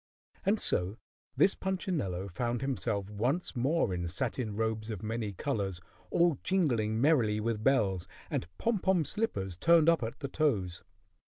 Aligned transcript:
And 0.47 0.59
so 0.59 0.97
this 1.37 1.53
Punchinello 1.53 2.27
found 2.29 2.61
himself 2.61 3.07
once 3.11 3.55
more 3.55 3.93
in 3.93 4.09
satin 4.09 4.55
robes 4.55 4.89
of 4.89 5.03
many 5.03 5.31
colors, 5.31 5.79
all 6.09 6.39
jingling 6.41 6.99
merrily 6.99 7.39
with 7.39 7.63
bells, 7.63 8.07
and 8.27 8.47
pom 8.57 8.79
pom 8.79 9.05
slippers 9.05 9.55
turned 9.55 9.89
up 9.89 10.01
at 10.01 10.17
the 10.21 10.27
toes. 10.27 10.83